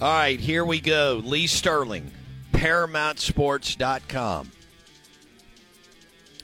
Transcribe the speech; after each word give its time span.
All 0.00 0.12
right, 0.12 0.38
here 0.38 0.64
we 0.64 0.78
go. 0.78 1.20
Lee 1.24 1.48
Sterling, 1.48 2.12
ParamountSports.com. 2.52 4.52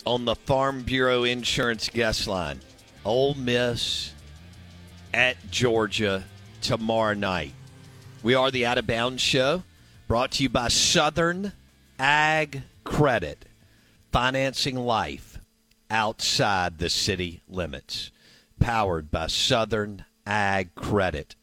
On 0.04 0.24
the 0.24 0.34
Farm 0.34 0.82
Bureau 0.82 1.22
Insurance 1.22 1.88
guest 1.88 2.26
line. 2.26 2.58
Ole 3.04 3.34
Miss 3.34 4.12
at 5.12 5.36
Georgia 5.52 6.24
tomorrow 6.62 7.14
night. 7.14 7.52
We 8.24 8.34
are 8.34 8.50
the 8.50 8.66
Out 8.66 8.78
of 8.78 8.88
Bounds 8.88 9.22
Show, 9.22 9.62
brought 10.08 10.32
to 10.32 10.42
you 10.42 10.48
by 10.48 10.66
Southern 10.66 11.52
Ag 11.96 12.62
Credit, 12.82 13.44
financing 14.10 14.74
life 14.74 15.38
outside 15.88 16.78
the 16.78 16.90
city 16.90 17.42
limits. 17.48 18.10
Powered 18.58 19.12
by 19.12 19.28
Southern 19.28 20.06
Ag 20.26 20.74
Credit 20.74 21.36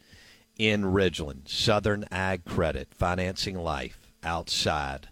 in 0.61 0.83
Ridgeland. 0.83 1.49
Southern 1.49 2.05
Ag 2.11 2.45
Credit, 2.45 2.87
financing 2.93 3.57
life 3.57 4.11
outside 4.23 5.09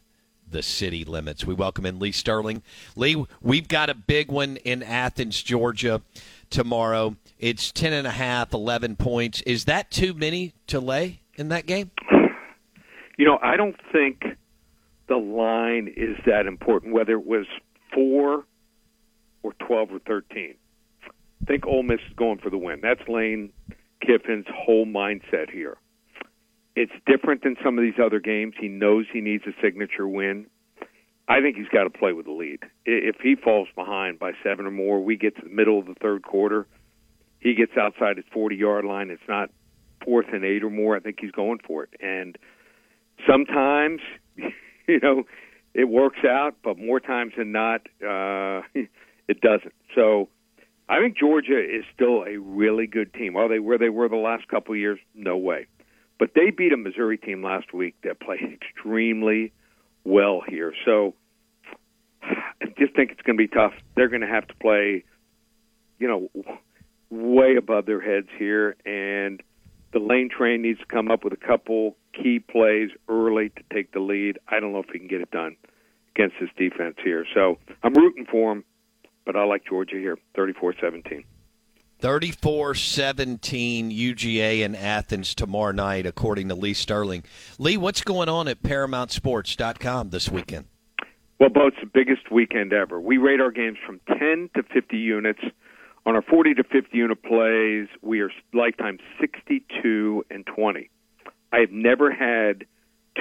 the 0.47 0.61
city 0.61 1.03
limits. 1.03 1.43
We 1.43 1.55
welcome 1.55 1.87
in 1.87 1.97
Lee 1.97 2.11
Sterling. 2.11 2.61
Lee, 2.95 3.25
we've 3.41 3.67
got 3.67 3.89
a 3.89 3.95
big 3.95 4.31
one 4.31 4.57
in 4.57 4.83
Athens, 4.83 5.41
Georgia 5.41 6.03
tomorrow. 6.51 7.15
It's 7.39 7.71
10 7.71 7.93
and 7.93 8.05
a 8.05 8.11
half, 8.11 8.53
11 8.53 8.97
points. 8.97 9.41
Is 9.41 9.65
that 9.65 9.89
too 9.89 10.13
many 10.13 10.53
to 10.67 10.79
lay 10.79 11.21
in 11.33 11.49
that 11.49 11.65
game? 11.65 11.89
You 13.17 13.25
know, 13.25 13.39
I 13.41 13.57
don't 13.57 13.75
think 13.91 14.25
the 15.07 15.17
line 15.17 15.91
is 15.97 16.15
that 16.27 16.45
important, 16.45 16.93
whether 16.93 17.13
it 17.13 17.25
was 17.25 17.47
4 17.95 18.45
or 19.41 19.53
12 19.53 19.93
or 19.93 19.99
13. 19.99 20.53
I 21.41 21.45
think 21.45 21.65
Ole 21.65 21.81
Miss 21.81 22.01
is 22.07 22.13
going 22.15 22.37
for 22.37 22.51
the 22.51 22.57
win. 22.59 22.81
That's 22.81 23.01
Lane 23.07 23.51
Kiffin's 24.01 24.45
whole 24.53 24.85
mindset 24.85 25.49
here. 25.51 25.77
It's 26.75 26.91
different 27.05 27.43
than 27.43 27.55
some 27.63 27.77
of 27.77 27.83
these 27.83 27.99
other 28.03 28.19
games. 28.19 28.53
He 28.59 28.67
knows 28.67 29.05
he 29.11 29.21
needs 29.21 29.43
a 29.45 29.51
signature 29.61 30.07
win. 30.07 30.45
I 31.27 31.41
think 31.41 31.57
he's 31.57 31.67
got 31.67 31.83
to 31.83 31.89
play 31.89 32.13
with 32.13 32.25
the 32.25 32.31
lead. 32.31 32.59
If 32.85 33.17
he 33.21 33.35
falls 33.35 33.67
behind 33.75 34.17
by 34.17 34.31
seven 34.43 34.65
or 34.65 34.71
more, 34.71 35.03
we 35.03 35.15
get 35.15 35.35
to 35.35 35.41
the 35.43 35.53
middle 35.53 35.77
of 35.77 35.85
the 35.85 35.95
third 36.01 36.23
quarter, 36.23 36.67
he 37.39 37.53
gets 37.53 37.73
outside 37.77 38.17
his 38.17 38.25
40 38.33 38.55
yard 38.55 38.85
line. 38.85 39.09
It's 39.09 39.21
not 39.27 39.49
fourth 40.03 40.27
and 40.33 40.43
eight 40.43 40.63
or 40.63 40.69
more. 40.69 40.95
I 40.95 40.99
think 40.99 41.17
he's 41.19 41.31
going 41.31 41.59
for 41.65 41.83
it. 41.83 41.89
And 42.01 42.37
sometimes, 43.27 44.01
you 44.87 44.99
know, 45.01 45.23
it 45.73 45.87
works 45.87 46.19
out, 46.27 46.55
but 46.63 46.77
more 46.77 46.99
times 46.99 47.33
than 47.37 47.51
not, 47.51 47.81
uh, 48.01 48.61
it 49.27 49.41
doesn't. 49.41 49.73
So 49.95 50.29
I 50.89 50.99
think 50.99 51.15
Georgia 51.17 51.59
is 51.59 51.85
still 51.93 52.23
a 52.23 52.37
really 52.37 52.87
good 52.87 53.13
team. 53.13 53.35
Are 53.35 53.47
they 53.47 53.59
where 53.59 53.77
they 53.77 53.89
were 53.89 54.09
the 54.09 54.15
last 54.15 54.47
couple 54.47 54.73
of 54.73 54.79
years? 54.79 54.99
No 55.13 55.37
way. 55.37 55.67
But 56.17 56.31
they 56.33 56.49
beat 56.49 56.73
a 56.73 56.77
Missouri 56.77 57.17
team 57.17 57.43
last 57.43 57.73
week 57.73 57.95
that 58.03 58.19
played 58.19 58.41
extremely 58.51 59.53
well 60.03 60.41
here. 60.45 60.73
So 60.85 61.13
I 62.23 62.65
just 62.77 62.95
think 62.95 63.11
it's 63.11 63.21
going 63.21 63.37
to 63.37 63.43
be 63.43 63.47
tough. 63.47 63.73
They're 63.95 64.09
going 64.09 64.21
to 64.21 64.27
have 64.27 64.47
to 64.47 64.55
play, 64.55 65.05
you 65.99 66.07
know, 66.07 66.29
way 67.11 67.55
above 67.55 67.85
their 67.85 68.01
heads 68.01 68.27
here, 68.37 68.75
and 68.85 69.41
the 69.93 69.99
lane 69.99 70.29
train 70.35 70.61
needs 70.61 70.79
to 70.79 70.85
come 70.85 71.09
up 71.09 71.23
with 71.23 71.33
a 71.33 71.47
couple 71.47 71.95
key 72.13 72.39
plays 72.39 72.89
early 73.07 73.49
to 73.49 73.63
take 73.71 73.91
the 73.91 73.99
lead. 73.99 74.39
I 74.47 74.59
don't 74.59 74.73
know 74.73 74.79
if 74.79 74.89
he 74.91 74.99
can 74.99 75.07
get 75.07 75.21
it 75.21 75.31
done 75.31 75.55
against 76.15 76.35
this 76.41 76.49
defense 76.57 76.95
here. 77.03 77.25
So 77.33 77.57
I'm 77.83 77.93
rooting 77.93 78.25
for 78.29 78.51
him 78.51 78.63
but 79.31 79.39
I 79.39 79.43
like 79.43 79.63
Georgia 79.63 79.97
here, 79.97 80.17
34-17. 80.35 81.23
34-17 82.01 83.95
UGA 83.95 84.61
in 84.61 84.73
Athens 84.73 85.35
tomorrow 85.35 85.71
night, 85.71 86.07
according 86.07 86.49
to 86.49 86.55
Lee 86.55 86.73
Sterling. 86.73 87.23
Lee, 87.59 87.77
what's 87.77 88.01
going 88.01 88.27
on 88.27 88.47
at 88.47 88.63
ParamountSports.com 88.63 90.09
this 90.09 90.29
weekend? 90.29 90.65
Well, 91.39 91.49
Bo, 91.49 91.67
it's 91.67 91.77
the 91.79 91.85
biggest 91.85 92.31
weekend 92.31 92.73
ever. 92.73 92.99
We 92.99 93.17
rate 93.19 93.39
our 93.39 93.51
games 93.51 93.77
from 93.85 93.99
10 94.07 94.49
to 94.55 94.63
50 94.63 94.97
units. 94.97 95.41
On 96.07 96.15
our 96.15 96.23
40 96.23 96.55
to 96.55 96.63
50 96.63 96.97
unit 96.97 97.21
plays, 97.21 97.87
we 98.01 98.21
are 98.21 98.31
lifetime 98.51 98.97
62 99.21 100.25
and 100.31 100.43
20. 100.47 100.89
I 101.53 101.59
have 101.59 101.71
never 101.71 102.11
had 102.11 102.65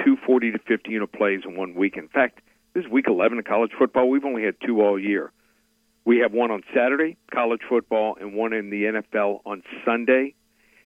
two 0.03 0.17
40 0.25 0.53
to 0.53 0.57
50 0.57 0.89
unit 0.89 1.11
plays 1.11 1.41
in 1.45 1.55
one 1.55 1.75
week. 1.75 1.97
In 1.97 2.07
fact, 2.07 2.39
this 2.73 2.83
is 2.83 2.89
week 2.89 3.05
11 3.07 3.37
of 3.37 3.45
college 3.45 3.73
football. 3.77 4.09
We've 4.09 4.25
only 4.25 4.43
had 4.43 4.55
two 4.65 4.81
all 4.81 4.97
year. 4.97 5.31
We 6.09 6.17
have 6.21 6.33
one 6.33 6.49
on 6.49 6.63
Saturday, 6.73 7.17
college 7.31 7.61
football, 7.69 8.17
and 8.19 8.33
one 8.33 8.51
in 8.51 8.71
the 8.71 8.85
NFL 8.85 9.41
on 9.45 9.61
Sunday. 9.85 10.33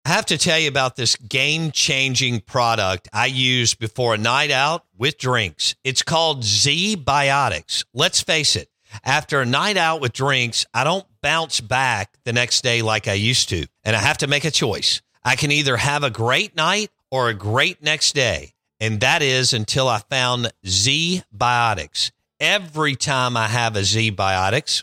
I 0.07 0.09
have 0.09 0.25
to 0.25 0.39
tell 0.39 0.59
you 0.59 0.67
about 0.67 0.97
this 0.97 1.15
game 1.15 1.73
changing 1.73 2.41
product 2.41 3.07
I 3.13 3.27
use 3.27 3.75
before 3.75 4.15
a 4.15 4.17
night 4.17 4.51
out 4.51 4.87
with 4.97 5.19
drinks. 5.19 5.75
It's 5.85 6.03
called 6.03 6.41
ZBiotics. 6.41 7.85
Let's 7.93 8.23
face 8.23 8.57
it, 8.57 8.71
after 9.05 9.43
a 9.43 9.45
night 9.45 9.77
out 9.77 10.01
with 10.01 10.15
drinks, 10.15 10.65
I 10.73 10.85
don't 10.85 11.05
bounce 11.21 11.61
back 11.61 12.17
the 12.25 12.33
next 12.33 12.63
day 12.63 12.81
like 12.81 13.07
I 13.07 13.13
used 13.13 13.51
to. 13.51 13.67
And 13.85 13.95
I 13.95 13.99
have 13.99 14.17
to 14.19 14.27
make 14.27 14.47
a 14.47 14.51
choice. 14.51 15.03
I 15.23 15.37
can 15.37 15.53
either 15.53 15.77
have 15.77 16.03
a 16.03 16.09
great 16.09 16.57
night 16.57 16.89
or 17.11 17.29
a 17.29 17.35
great 17.35 17.83
next 17.83 18.15
day. 18.15 18.55
And 18.81 19.01
that 19.01 19.21
is 19.21 19.53
until 19.53 19.87
I 19.87 19.99
found 19.99 20.51
Z 20.67 21.25
Biotics. 21.37 22.11
Every 22.41 22.97
time 22.97 23.37
I 23.37 23.49
have 23.49 23.77
a 23.77 23.81
ZBiotics, 23.81 24.83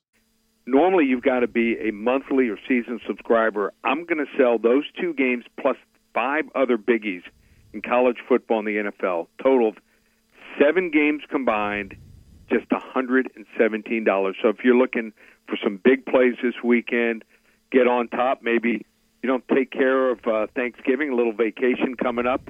normally 0.71 1.05
you've 1.05 1.23
got 1.23 1.41
to 1.41 1.47
be 1.47 1.77
a 1.79 1.91
monthly 1.91 2.47
or 2.49 2.57
season 2.67 2.99
subscriber. 3.05 3.73
I'm 3.83 4.05
going 4.05 4.25
to 4.25 4.31
sell 4.37 4.57
those 4.57 4.85
two 4.99 5.13
games 5.13 5.43
plus 5.59 5.77
five 6.13 6.45
other 6.55 6.77
biggies 6.77 7.23
in 7.73 7.81
college 7.81 8.17
football 8.27 8.59
and 8.59 8.67
the 8.67 8.91
NFL. 8.91 9.27
Total 9.41 9.69
of 9.69 9.75
seven 10.59 10.89
games 10.89 11.23
combined, 11.29 11.95
just 12.49 12.67
$117. 12.69 14.33
So 14.41 14.49
if 14.49 14.57
you're 14.63 14.77
looking 14.77 15.13
for 15.47 15.57
some 15.61 15.79
big 15.83 16.05
plays 16.05 16.35
this 16.41 16.55
weekend, 16.63 17.23
get 17.71 17.87
on 17.87 18.07
top. 18.07 18.41
Maybe 18.41 18.85
you 19.21 19.27
don't 19.27 19.47
take 19.47 19.71
care 19.71 20.09
of 20.09 20.19
uh, 20.25 20.47
Thanksgiving, 20.55 21.09
a 21.09 21.15
little 21.15 21.33
vacation 21.33 21.95
coming 21.95 22.25
up 22.25 22.49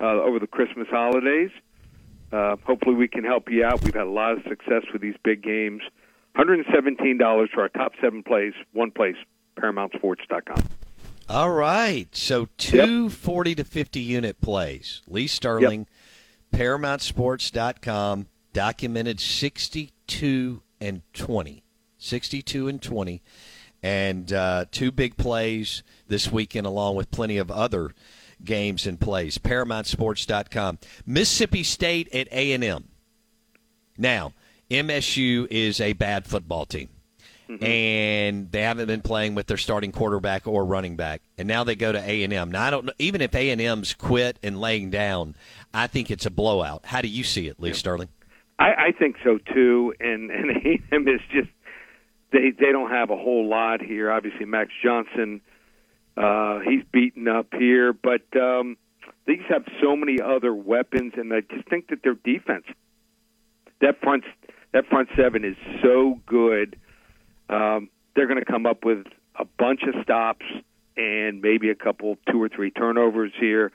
uh, 0.00 0.04
over 0.04 0.38
the 0.38 0.46
Christmas 0.46 0.88
holidays. 0.90 1.50
Uh, 2.30 2.56
hopefully, 2.64 2.94
we 2.94 3.08
can 3.08 3.24
help 3.24 3.50
you 3.50 3.64
out. 3.64 3.82
We've 3.82 3.94
had 3.94 4.06
a 4.06 4.10
lot 4.10 4.32
of 4.32 4.42
success 4.46 4.82
with 4.92 5.00
these 5.00 5.14
big 5.24 5.42
games. 5.42 5.80
$117 6.38 7.48
for 7.50 7.62
our 7.62 7.68
top 7.68 7.92
seven 8.00 8.22
plays, 8.22 8.52
one 8.72 8.90
place, 8.90 9.16
ParamountSports.com. 9.58 10.64
All 11.28 11.50
right. 11.50 12.08
So 12.16 12.48
two 12.56 13.04
yep. 13.04 13.12
40 13.12 13.54
to 13.56 13.64
50 13.64 14.00
unit 14.00 14.40
plays. 14.40 15.02
Lee 15.06 15.26
Sterling, 15.26 15.86
yep. 16.52 16.60
ParamountSports.com, 16.60 18.26
documented 18.52 19.20
62 19.20 20.62
and 20.80 21.02
20. 21.12 21.64
62 21.98 22.68
and 22.68 22.80
20. 22.80 23.22
And 23.82 24.32
uh, 24.32 24.64
two 24.70 24.90
big 24.90 25.16
plays 25.16 25.82
this 26.08 26.32
weekend, 26.32 26.66
along 26.66 26.96
with 26.96 27.10
plenty 27.10 27.38
of 27.38 27.50
other 27.50 27.92
games 28.42 28.86
and 28.86 28.98
plays. 28.98 29.38
ParamountSports.com. 29.38 30.78
Mississippi 31.04 31.62
State 31.62 32.12
at 32.14 32.28
A&M. 32.30 32.88
Now, 33.96 34.32
MSU 34.70 35.46
is 35.50 35.80
a 35.80 35.92
bad 35.94 36.26
football 36.26 36.66
team. 36.66 36.88
Mm-hmm. 37.48 37.64
And 37.64 38.52
they 38.52 38.60
haven't 38.60 38.88
been 38.88 39.00
playing 39.00 39.34
with 39.34 39.46
their 39.46 39.56
starting 39.56 39.90
quarterback 39.90 40.46
or 40.46 40.66
running 40.66 40.96
back, 40.96 41.22
and 41.38 41.48
now 41.48 41.64
they 41.64 41.76
go 41.76 41.90
to 41.90 41.98
A 41.98 42.22
and 42.22 42.30
M. 42.30 42.50
Now 42.50 42.62
I 42.62 42.68
don't 42.68 42.84
know. 42.84 42.92
Even 42.98 43.22
if 43.22 43.34
A 43.34 43.48
and 43.48 43.58
M's 43.58 43.94
quit 43.94 44.38
and 44.42 44.60
laying 44.60 44.90
down, 44.90 45.34
I 45.72 45.86
think 45.86 46.10
it's 46.10 46.26
a 46.26 46.30
blowout. 46.30 46.84
How 46.84 47.00
do 47.00 47.08
you 47.08 47.24
see 47.24 47.48
it, 47.48 47.58
Lee 47.58 47.70
yeah. 47.70 47.74
Sterling? 47.74 48.08
I, 48.58 48.88
I 48.88 48.92
think 48.92 49.16
so 49.24 49.38
too. 49.38 49.94
And 49.98 50.30
and 50.30 50.50
A 50.58 50.82
and 50.90 51.08
M 51.08 51.08
is 51.08 51.22
just 51.32 51.48
they 52.32 52.50
they 52.50 52.70
don't 52.70 52.90
have 52.90 53.08
a 53.08 53.16
whole 53.16 53.48
lot 53.48 53.80
here. 53.80 54.10
Obviously, 54.12 54.44
Max 54.44 54.70
Johnson 54.84 55.40
Uh, 56.18 56.58
he's 56.60 56.82
beaten 56.92 57.28
up 57.28 57.46
here, 57.56 57.92
but 57.92 58.22
um, 58.36 58.76
these 59.26 59.40
have 59.48 59.64
so 59.80 59.94
many 59.94 60.20
other 60.20 60.52
weapons, 60.52 61.12
and 61.16 61.32
I 61.32 61.42
just 61.42 61.68
think 61.68 61.88
that 61.88 62.02
their 62.02 62.14
defense, 62.14 62.64
that 63.80 64.00
front, 64.02 64.24
that 64.72 64.86
front 64.86 65.08
seven 65.16 65.44
is 65.44 65.56
so 65.82 66.20
good. 66.26 66.76
Um, 67.48 67.88
they're 68.14 68.26
going 68.26 68.38
to 68.38 68.44
come 68.44 68.66
up 68.66 68.84
with 68.84 69.06
a 69.38 69.44
bunch 69.58 69.82
of 69.82 69.94
stops 70.02 70.44
and 70.96 71.40
maybe 71.40 71.70
a 71.70 71.74
couple, 71.74 72.16
two 72.30 72.42
or 72.42 72.48
three 72.48 72.70
turnovers 72.70 73.32
here. 73.38 73.72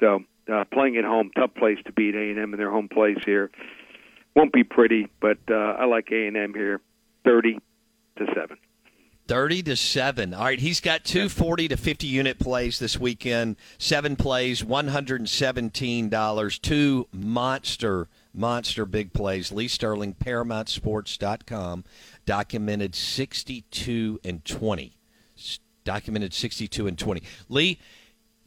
So 0.00 0.20
uh, 0.52 0.64
playing 0.72 0.96
at 0.96 1.04
home, 1.04 1.30
tough 1.36 1.54
place 1.54 1.78
to 1.86 1.92
beat 1.92 2.14
A 2.14 2.30
and 2.30 2.38
M 2.38 2.54
in 2.54 2.58
their 2.58 2.70
home 2.70 2.88
place 2.88 3.18
here. 3.24 3.50
Won't 4.34 4.52
be 4.52 4.64
pretty, 4.64 5.08
but 5.20 5.38
uh, 5.50 5.54
I 5.54 5.84
like 5.84 6.08
A 6.10 6.26
and 6.26 6.36
M 6.36 6.54
here, 6.54 6.80
thirty 7.24 7.58
to 8.16 8.26
seven. 8.34 8.56
30 9.28 9.62
to 9.62 9.76
7. 9.76 10.34
All 10.34 10.44
right, 10.44 10.58
he's 10.58 10.80
got 10.80 11.04
two 11.04 11.28
40 11.28 11.68
to 11.68 11.76
50 11.76 12.08
unit 12.08 12.40
plays 12.40 12.80
this 12.80 12.98
weekend. 12.98 13.56
Seven 13.78 14.16
plays, 14.16 14.64
$117. 14.64 16.60
Two 16.60 17.08
monster, 17.12 18.08
monster 18.34 18.84
big 18.84 19.12
plays. 19.12 19.52
Lee 19.52 19.68
Sterling, 19.68 20.14
ParamountSports.com, 20.14 21.84
documented 22.26 22.94
62 22.94 24.20
and 24.24 24.44
20. 24.44 24.96
Documented 25.84 26.32
62 26.32 26.86
and 26.86 26.98
20. 26.98 27.22
Lee, 27.48 27.78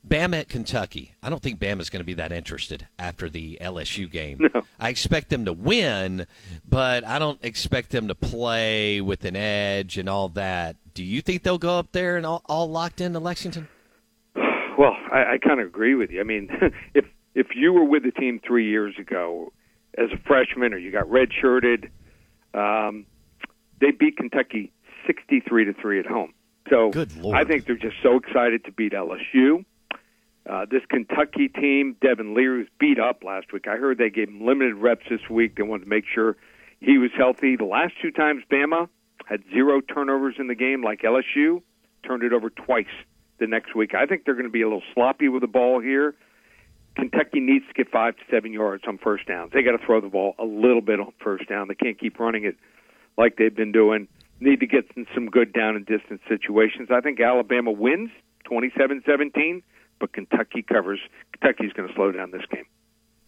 Bama 0.07 0.41
at 0.41 0.49
Kentucky. 0.49 1.15
I 1.23 1.29
don't 1.29 1.41
think 1.41 1.59
Bama's 1.59 1.89
going 1.89 2.01
to 2.01 2.05
be 2.05 2.13
that 2.13 2.31
interested 2.31 2.87
after 2.99 3.29
the 3.29 3.57
LSU 3.59 4.09
game. 4.09 4.37
No. 4.53 4.61
I 4.79 4.89
expect 4.89 5.29
them 5.29 5.45
to 5.45 5.53
win, 5.53 6.27
but 6.67 7.05
I 7.05 7.19
don't 7.19 7.43
expect 7.43 7.89
them 7.89 8.07
to 8.07 8.15
play 8.15 9.01
with 9.01 9.25
an 9.25 9.35
edge 9.35 9.97
and 9.97 10.07
all 10.07 10.29
that. 10.29 10.75
Do 10.93 11.03
you 11.03 11.21
think 11.21 11.43
they'll 11.43 11.57
go 11.57 11.79
up 11.79 11.91
there 11.91 12.17
and 12.17 12.25
all, 12.25 12.41
all 12.45 12.69
locked 12.69 13.01
into 13.01 13.19
Lexington? 13.19 13.67
Well, 14.77 14.95
I, 15.11 15.33
I 15.33 15.37
kind 15.37 15.59
of 15.59 15.67
agree 15.67 15.95
with 15.95 16.11
you. 16.11 16.19
I 16.19 16.23
mean, 16.23 16.49
if 16.93 17.05
if 17.33 17.47
you 17.55 17.73
were 17.73 17.83
with 17.83 18.03
the 18.03 18.11
team 18.11 18.39
three 18.45 18.69
years 18.69 18.95
ago 18.99 19.51
as 19.97 20.09
a 20.11 20.17
freshman, 20.27 20.73
or 20.73 20.77
you 20.77 20.91
got 20.91 21.05
redshirted, 21.05 21.89
um, 22.53 23.05
they 23.79 23.91
beat 23.91 24.17
Kentucky 24.17 24.71
sixty-three 25.07 25.65
to 25.65 25.73
three 25.73 25.99
at 25.99 26.05
home. 26.05 26.33
So. 26.69 26.91
I 27.33 27.43
think 27.43 27.65
they're 27.65 27.77
just 27.77 27.97
so 28.01 28.17
excited 28.17 28.65
to 28.65 28.71
beat 28.71 28.93
LSU. 28.93 29.65
Uh, 30.47 30.65
this 30.69 30.81
Kentucky 30.89 31.47
team, 31.47 31.95
Devin 32.01 32.35
Leary, 32.35 32.59
was 32.59 32.67
beat 32.79 32.99
up 32.99 33.23
last 33.23 33.51
week. 33.51 33.67
I 33.67 33.77
heard 33.77 33.97
they 33.97 34.11
gave 34.11 34.29
him 34.29 34.45
limited 34.45 34.75
reps 34.75 35.05
this 35.09 35.27
week. 35.29 35.55
They 35.55 35.63
wanted 35.63 35.85
to 35.85 35.89
make 35.89 36.05
sure 36.13 36.37
he 36.79 36.97
was 36.99 37.09
healthy. 37.17 37.55
The 37.55 37.65
last 37.65 37.93
two 38.01 38.11
times 38.11 38.43
Bama 38.51 38.87
had 39.25 39.43
zero 39.51 39.81
turnovers 39.81 40.35
in 40.37 40.47
the 40.47 40.55
game, 40.55 40.83
like 40.83 41.01
LSU, 41.01 41.63
turned 42.05 42.21
it 42.21 42.31
over 42.31 42.51
twice 42.51 42.85
the 43.39 43.47
next 43.47 43.75
week. 43.75 43.95
I 43.95 44.05
think 44.05 44.25
they're 44.25 44.35
going 44.35 44.45
to 44.45 44.51
be 44.51 44.61
a 44.61 44.67
little 44.67 44.83
sloppy 44.93 45.29
with 45.29 45.41
the 45.41 45.47
ball 45.47 45.79
here. 45.79 46.15
Kentucky 46.95 47.39
needs 47.39 47.65
to 47.67 47.73
get 47.73 47.91
five 47.91 48.15
to 48.15 48.21
seven 48.31 48.53
yards 48.53 48.83
on 48.87 48.97
first 48.97 49.27
downs. 49.27 49.51
They 49.53 49.63
got 49.63 49.77
to 49.77 49.85
throw 49.85 50.01
the 50.01 50.07
ball 50.07 50.35
a 50.39 50.45
little 50.45 50.81
bit 50.81 50.99
on 50.99 51.11
first 51.19 51.49
down. 51.49 51.67
They 51.67 51.75
can't 51.75 51.99
keep 51.99 52.19
running 52.19 52.45
it 52.45 52.55
like 53.17 53.37
they've 53.37 53.55
been 53.55 53.71
doing. 53.71 54.07
Need 54.39 54.59
to 54.61 54.67
get 54.67 54.85
in 54.95 55.05
some 55.13 55.27
good 55.27 55.53
down 55.53 55.75
and 55.75 55.85
distance 55.85 56.21
situations. 56.27 56.89
I 56.91 57.01
think 57.01 57.19
Alabama 57.19 57.71
wins 57.71 58.09
27-17 58.49 59.61
but 59.99 60.13
Kentucky 60.13 60.61
covers. 60.61 60.99
Kentucky's 61.33 61.73
going 61.73 61.87
to 61.87 61.95
slow 61.95 62.11
down 62.11 62.31
this 62.31 62.45
game. 62.51 62.65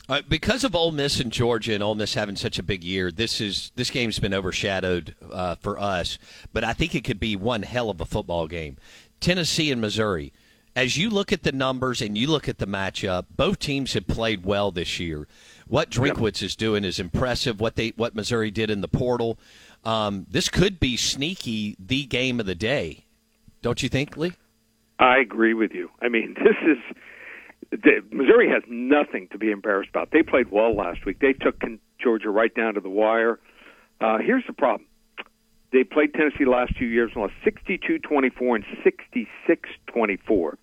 Uh, 0.09 0.21
because 0.29 0.63
of 0.63 0.73
Ole 0.73 0.91
Miss 0.91 1.19
and 1.19 1.31
Georgia 1.31 1.73
and 1.73 1.83
Ole 1.83 1.95
Miss 1.95 2.13
having 2.13 2.37
such 2.37 2.57
a 2.57 2.63
big 2.63 2.83
year, 2.83 3.11
this 3.11 3.41
is 3.41 3.71
this 3.75 3.91
game's 3.91 4.19
been 4.19 4.33
overshadowed 4.33 5.15
uh, 5.31 5.55
for 5.55 5.77
us. 5.77 6.17
But 6.53 6.63
I 6.63 6.71
think 6.73 6.95
it 6.95 7.03
could 7.03 7.19
be 7.19 7.35
one 7.35 7.63
hell 7.63 7.89
of 7.89 7.99
a 7.99 8.05
football 8.05 8.47
game. 8.47 8.77
Tennessee 9.19 9.69
and 9.71 9.81
Missouri. 9.81 10.31
As 10.77 10.95
you 10.95 11.09
look 11.09 11.33
at 11.33 11.41
the 11.41 11.51
numbers 11.51 12.03
and 12.03 12.15
you 12.15 12.27
look 12.27 12.47
at 12.47 12.59
the 12.59 12.67
matchup, 12.67 13.25
both 13.35 13.57
teams 13.57 13.93
have 13.93 14.05
played 14.05 14.45
well 14.45 14.69
this 14.69 14.99
year. 14.99 15.27
What 15.67 15.89
Drinkwitz 15.89 16.43
is 16.43 16.55
doing 16.55 16.83
is 16.83 16.99
impressive. 16.99 17.59
What 17.59 17.75
they 17.75 17.93
what 17.95 18.13
Missouri 18.13 18.51
did 18.51 18.69
in 18.69 18.81
the 18.81 18.87
portal, 18.87 19.39
um, 19.83 20.27
this 20.29 20.49
could 20.49 20.79
be 20.79 20.95
sneaky 20.95 21.75
the 21.79 22.05
game 22.05 22.39
of 22.39 22.45
the 22.45 22.53
day, 22.53 23.05
don't 23.63 23.81
you 23.81 23.89
think, 23.89 24.15
Lee? 24.17 24.33
I 24.99 25.17
agree 25.17 25.55
with 25.55 25.71
you. 25.71 25.89
I 25.99 26.09
mean, 26.09 26.35
this 26.43 26.55
is 26.61 26.77
the, 27.71 28.03
Missouri 28.11 28.47
has 28.51 28.61
nothing 28.69 29.29
to 29.31 29.39
be 29.39 29.49
embarrassed 29.49 29.89
about. 29.89 30.11
They 30.11 30.21
played 30.21 30.51
well 30.51 30.75
last 30.75 31.07
week. 31.07 31.17
They 31.19 31.33
took 31.33 31.59
Georgia 31.99 32.29
right 32.29 32.53
down 32.53 32.75
to 32.75 32.81
the 32.81 32.89
wire. 32.89 33.39
Uh, 33.99 34.19
here's 34.19 34.45
the 34.45 34.53
problem. 34.53 34.86
They 35.71 35.83
played 35.83 36.13
Tennessee 36.13 36.45
the 36.45 36.49
last 36.49 36.73
two 36.77 36.85
years 36.85 37.11
and 37.13 37.23
lost 37.23 37.33
62-24 37.45 38.55
and 38.55 38.65
66-24. 39.95 40.57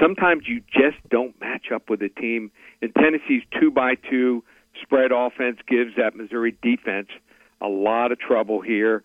Sometimes 0.00 0.44
you 0.46 0.62
just 0.72 0.96
don't 1.10 1.38
match 1.40 1.66
up 1.74 1.90
with 1.90 2.02
a 2.02 2.08
team. 2.08 2.50
And 2.80 2.94
Tennessee's 2.94 3.42
two 3.58 3.70
by 3.70 3.94
two 3.96 4.44
spread 4.82 5.10
offense 5.12 5.58
gives 5.66 5.96
that 5.96 6.14
Missouri 6.14 6.56
defense 6.62 7.08
a 7.60 7.68
lot 7.68 8.12
of 8.12 8.18
trouble 8.20 8.60
here. 8.60 9.02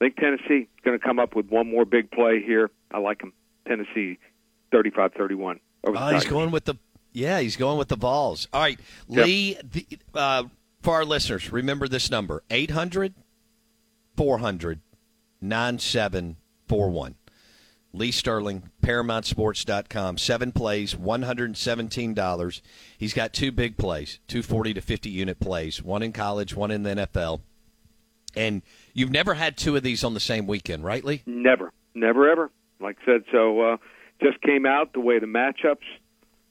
I 0.00 0.04
think 0.04 0.16
Tennessee 0.16 0.68
is 0.68 0.84
going 0.84 0.98
to 0.98 1.04
come 1.04 1.18
up 1.18 1.34
with 1.34 1.48
one 1.48 1.70
more 1.70 1.84
big 1.84 2.10
play 2.10 2.42
here. 2.44 2.70
I 2.90 2.98
like 2.98 3.20
them. 3.20 3.32
Tennessee 3.66 4.18
35-31 4.72 5.58
oh, 5.86 6.14
he's 6.14 6.24
going 6.24 6.50
with 6.50 6.64
the 6.64 6.76
yeah, 7.12 7.40
he's 7.40 7.56
going 7.56 7.78
with 7.78 7.88
the 7.88 7.96
Vols. 7.96 8.46
All 8.52 8.60
right, 8.60 8.78
yep. 9.08 9.26
Lee. 9.26 9.58
The, 9.62 9.86
uh, 10.14 10.44
for 10.82 10.94
our 10.94 11.04
listeners, 11.04 11.50
remember 11.50 11.88
this 11.88 12.10
number: 12.10 12.42
800 12.50 13.14
400 14.16 14.80
9741. 15.40 17.14
Lee 17.92 18.10
Sterling, 18.10 18.70
ParamountSports.com. 18.82 20.18
Seven 20.18 20.52
plays, 20.52 20.94
$117. 20.94 22.60
He's 22.98 23.14
got 23.14 23.32
two 23.32 23.52
big 23.52 23.76
plays, 23.78 24.18
two 24.28 24.42
40 24.42 24.74
to 24.74 24.80
50 24.80 25.08
unit 25.08 25.40
plays, 25.40 25.82
one 25.82 26.02
in 26.02 26.12
college, 26.12 26.54
one 26.54 26.70
in 26.70 26.82
the 26.82 26.90
NFL. 26.90 27.40
And 28.34 28.62
you've 28.92 29.10
never 29.10 29.34
had 29.34 29.56
two 29.56 29.76
of 29.76 29.82
these 29.82 30.04
on 30.04 30.12
the 30.12 30.20
same 30.20 30.46
weekend, 30.46 30.84
right, 30.84 31.02
Lee? 31.02 31.22
Never. 31.24 31.72
Never, 31.94 32.30
ever 32.30 32.50
like 32.80 32.98
I 33.02 33.04
said. 33.06 33.24
So 33.32 33.60
uh, 33.60 33.76
just 34.22 34.40
came 34.42 34.66
out 34.66 34.92
the 34.92 35.00
way 35.00 35.18
the 35.18 35.26
matchups 35.26 35.86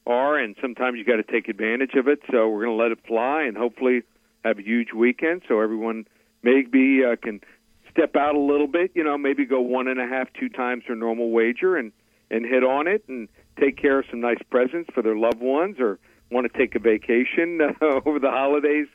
are, 0.06 0.36
and 0.36 0.56
sometimes 0.60 0.98
you 0.98 1.04
got 1.04 1.16
to 1.16 1.32
take 1.32 1.48
advantage 1.48 1.94
of 1.94 2.08
it. 2.08 2.20
So 2.30 2.48
we're 2.48 2.64
going 2.64 2.76
to 2.76 2.82
let 2.82 2.92
it 2.92 2.98
fly, 3.06 3.42
and 3.42 3.56
hopefully 3.56 4.02
have 4.44 4.58
a 4.58 4.62
huge 4.62 4.92
weekend, 4.92 5.42
so 5.48 5.60
everyone 5.60 6.06
maybe 6.42 7.02
uh, 7.04 7.16
can 7.16 7.40
step 7.96 8.16
out 8.16 8.34
a 8.34 8.40
little 8.40 8.66
bit. 8.66 8.92
You 8.94 9.04
know, 9.04 9.16
maybe 9.16 9.44
go 9.44 9.60
one 9.60 9.88
and 9.88 10.00
a 10.00 10.06
half, 10.06 10.28
two 10.38 10.48
times 10.48 10.84
their 10.86 10.96
normal 10.96 11.30
wager, 11.30 11.76
and 11.76 11.92
and 12.30 12.44
hit 12.44 12.64
on 12.64 12.86
it, 12.86 13.04
and 13.08 13.28
take 13.58 13.76
care 13.76 14.00
of 14.00 14.04
some 14.10 14.20
nice 14.20 14.40
presents 14.50 14.90
for 14.92 15.02
their 15.02 15.16
loved 15.16 15.40
ones, 15.40 15.76
or 15.78 15.98
want 16.30 16.50
to 16.50 16.58
take 16.58 16.74
a 16.74 16.78
vacation 16.78 17.60
uh, 17.80 18.00
over 18.04 18.18
the 18.18 18.30
holidays. 18.30 18.86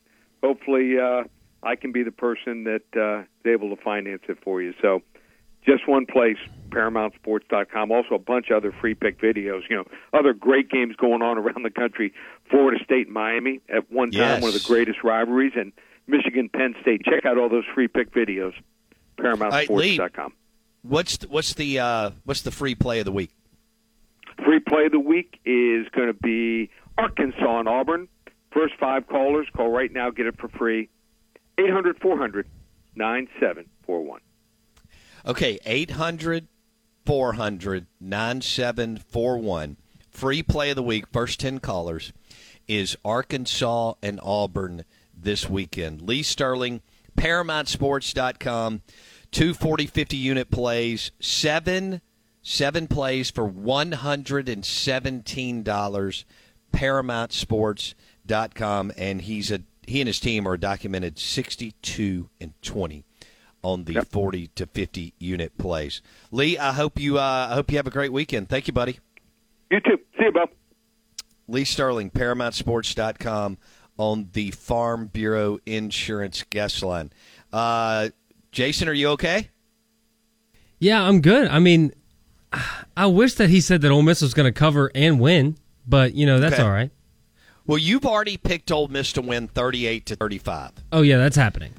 Hopefully, 0.44 1.00
uh, 1.00 1.24
I 1.64 1.76
can 1.76 1.92
be 1.92 2.04
the 2.04 2.12
person 2.12 2.66
that 2.66 2.84
uh, 2.96 3.22
is 3.22 3.54
able 3.54 3.76
to 3.76 3.82
finance 3.82 4.24
it 4.28 4.38
for 4.44 4.62
you. 4.62 4.74
So 4.82 5.02
just 5.66 5.88
one 5.88 6.06
place, 6.06 6.38
ParamountSports.com. 6.70 7.92
Also, 7.92 8.16
a 8.16 8.20
bunch 8.20 8.50
of 8.50 8.58
other 8.58 8.74
free 8.82 8.96
pick 8.96 9.20
videos. 9.22 9.62
You 9.70 9.78
know, 9.78 9.84
other 10.14 10.34
great 10.34 10.70
games 10.70 10.96
going 10.96 11.22
on 11.22 11.38
around 11.38 11.64
the 11.64 11.72
country. 11.72 12.14
Florida 12.50 12.84
State, 12.84 13.10
Miami, 13.10 13.62
at 13.70 13.92
one 13.92 14.12
time 14.12 14.20
yes. 14.20 14.42
one 14.42 14.54
of 14.54 14.62
the 14.62 14.68
greatest 14.68 15.04
rivalries, 15.04 15.54
and 15.56 15.72
Michigan, 16.08 16.50
Penn 16.50 16.76
State. 16.82 17.04
Check 17.06 17.26
out 17.26 17.38
all 17.38 17.50
those 17.50 17.66
free 17.74 17.88
pick 17.88 18.12
videos. 18.14 18.54
ParamountSports.com. 19.18 20.34
What's 20.84 21.18
the, 21.18 21.28
what's 21.28 21.54
the 21.54 21.80
uh, 21.80 22.12
what's 22.26 22.42
the 22.42 22.52
free 22.52 22.76
play 22.76 23.00
of 23.00 23.06
the 23.06 23.12
week? 23.12 23.32
Free 24.44 24.60
play 24.60 24.86
of 24.86 24.92
the 24.92 25.00
week 25.00 25.40
is 25.46 25.88
going 25.90 26.08
to 26.08 26.14
be 26.14 26.72
Arkansas 26.98 27.60
and 27.60 27.70
Auburn. 27.70 28.08
First 28.52 28.74
five 28.80 29.08
callers 29.08 29.48
call 29.56 29.70
right 29.70 29.92
now, 29.92 30.10
get 30.10 30.26
it 30.26 30.40
for 30.40 30.48
free. 30.50 30.90
800 31.58 32.00
400 32.00 32.48
9741. 32.96 34.22
Okay, 35.26 35.60
800 35.66 36.48
400 37.06 37.88
9741. 38.00 39.78
Free 40.10 40.44
play 40.44 40.72
of 40.72 40.76
the 40.76 40.84
week, 40.84 41.06
first 41.14 41.40
10 41.40 41.60
callers, 41.60 42.12
is 42.68 42.98
Arkansas 43.06 43.94
and 44.02 44.20
Auburn 44.24 44.84
this 45.16 45.50
weekend. 45.50 46.02
Lee 46.02 46.24
Sterling, 46.24 46.82
ParamountSports.com, 47.18 48.82
two 49.32 49.54
40 49.54 49.88
50 49.88 50.18
unit 50.18 50.50
plays, 50.50 51.12
seven 51.20 52.02
seven 52.42 52.88
plays 52.88 53.30
for 53.30 53.50
$117. 53.50 56.26
ParamountSports.com, 56.74 58.92
and 58.98 59.22
he's 59.22 59.52
a 59.52 59.62
he 59.88 60.00
and 60.00 60.08
his 60.08 60.20
team 60.20 60.48
are 60.48 60.58
documented 60.58 61.18
62 61.20 62.30
and 62.40 62.54
20 62.62 63.04
on 63.64 63.86
the 63.86 63.94
yep. 63.94 64.08
40 64.08 64.48
to 64.56 64.68
50 64.68 65.14
unit 65.20 65.58
plays. 65.58 66.02
Lee, 66.32 66.58
I 66.58 66.74
hope 66.74 67.00
you 67.00 67.18
uh, 67.18 67.48
I 67.52 67.56
hope 67.56 67.72
you 67.72 67.78
have 67.78 67.88
a 67.88 67.92
great 67.92 68.14
weekend. 68.14 68.50
Thank 68.50 68.68
you, 68.68 68.74
buddy. 68.74 69.00
You 69.70 69.80
too. 69.80 69.98
See 70.18 70.26
you, 70.26 70.32
Bob. 70.32 70.50
Lee 71.48 71.66
Sterling, 71.66 72.12
ParamountSports.com 72.12 73.58
on 74.02 74.30
the 74.34 74.50
Farm 74.52 75.06
Bureau 75.08 75.60
Insurance 75.68 76.44
guest 76.50 76.82
line. 76.82 77.12
Uh, 77.54 78.10
Jason, 78.52 78.90
are 78.90 78.94
you 78.94 79.10
okay? 79.10 79.50
Yeah, 80.80 81.04
I'm 81.04 81.22
good. 81.22 81.48
I 81.50 81.60
mean, 81.60 81.94
I 82.98 83.06
wish 83.06 83.36
that 83.36 83.50
he 83.52 83.62
said 83.62 83.82
that 83.82 83.92
Ole 83.92 84.02
Miss 84.02 84.22
was 84.22 84.34
going 84.34 84.52
to 84.52 84.58
cover 84.58 84.92
and 84.96 85.20
win, 85.20 85.56
but 85.88 86.16
you 86.16 86.26
know 86.26 86.40
that's 86.40 86.56
Okay. 86.56 86.64
all 86.64 86.72
right. 86.72 86.90
Well, 87.68 87.78
you've 87.78 88.06
already 88.08 88.38
picked 88.38 88.72
Ole 88.72 88.88
Miss 88.88 89.14
to 89.14 89.22
win 89.22 89.48
38 89.48 90.08
to 90.08 90.16
35. 90.16 90.72
Oh 90.92 91.04
yeah, 91.04 91.18
that's 91.18 91.36
happening. 91.36 91.74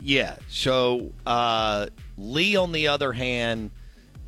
Yeah. 0.00 0.36
So 0.48 1.12
uh, 1.26 1.88
Lee, 2.16 2.54
on 2.54 2.70
the 2.70 2.86
other 2.88 3.12
hand, 3.12 3.72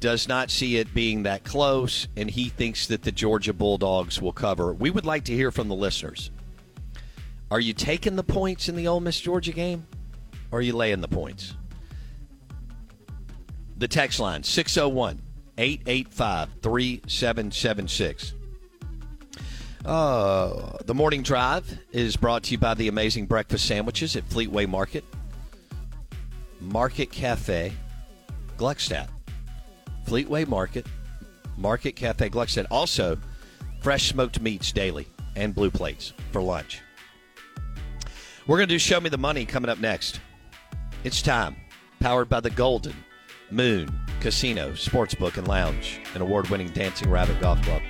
does 0.00 0.26
not 0.26 0.50
see 0.50 0.76
it 0.78 0.92
being 0.92 1.23
that 1.23 1.45
close, 1.45 2.09
and 2.16 2.28
he 2.28 2.49
thinks 2.49 2.88
that 2.88 3.02
the 3.02 3.12
Georgia 3.12 3.52
Bulldogs 3.52 4.21
will 4.21 4.33
cover. 4.33 4.73
We 4.75 4.90
would 4.90 5.07
like 5.07 5.25
to 5.26 5.33
hear 5.33 5.52
from 5.52 5.68
the 5.68 5.75
listeners. 5.76 6.30
Are 7.50 7.60
you 7.60 7.72
taking 7.72 8.16
the 8.16 8.24
points 8.24 8.68
in 8.68 8.76
the 8.76 8.88
Ole 8.88 9.00
Miss 9.00 9.18
Georgia 9.18 9.52
game, 9.52 9.86
or 10.50 10.58
are 10.58 10.62
you 10.62 10.74
laying 10.74 11.00
the 11.00 11.08
points? 11.08 11.54
The 13.78 13.88
text 13.88 14.20
line 14.20 14.42
601 14.42 15.22
885 15.56 16.50
3776. 16.62 18.34
Uh, 19.84 20.76
the 20.84 20.94
morning 20.94 21.22
drive 21.22 21.78
is 21.92 22.16
brought 22.16 22.42
to 22.42 22.52
you 22.52 22.58
by 22.58 22.74
the 22.74 22.88
amazing 22.88 23.24
breakfast 23.26 23.64
sandwiches 23.66 24.16
at 24.16 24.28
Fleetway 24.28 24.68
Market. 24.68 25.04
Market 26.60 27.10
Cafe, 27.10 27.72
Gluckstadt. 28.58 29.08
Fleetway 30.06 30.46
Market, 30.46 30.86
Market 31.56 31.92
Cafe, 31.92 32.28
Gluckstadt. 32.28 32.66
Also, 32.70 33.16
fresh 33.80 34.08
smoked 34.08 34.40
meats 34.40 34.72
daily 34.72 35.06
and 35.36 35.54
blue 35.54 35.70
plates 35.70 36.12
for 36.32 36.42
lunch. 36.42 36.82
We're 38.48 38.56
going 38.56 38.68
to 38.68 38.74
do 38.74 38.78
Show 38.78 38.98
Me 38.98 39.10
the 39.10 39.18
Money 39.18 39.44
coming 39.44 39.68
up 39.68 39.78
next. 39.78 40.20
It's 41.04 41.20
time. 41.20 41.54
Powered 42.00 42.30
by 42.30 42.40
the 42.40 42.48
Golden 42.48 42.94
Moon 43.50 43.90
Casino, 44.20 44.70
Sportsbook, 44.70 45.36
and 45.36 45.46
Lounge, 45.46 46.00
an 46.14 46.22
award 46.22 46.48
winning 46.48 46.68
Dancing 46.68 47.10
Rabbit 47.10 47.38
Golf 47.42 47.60
Club. 47.60 47.82